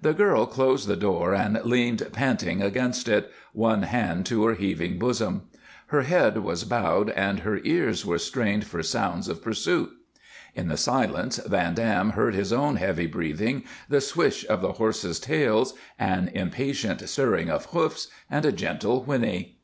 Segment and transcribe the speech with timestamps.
[0.00, 4.98] The girl closed the door and leaned panting against it, one hand to her heaving
[4.98, 5.48] bosom.
[5.88, 9.90] Her head was bowed and her ears were strained for sounds of pursuit.
[10.54, 15.20] In the silence Van Dam heard his own heavy breathing, the swish of the horses'
[15.20, 19.58] tails, an impatient stirring of hoofs, and a gentle whinny.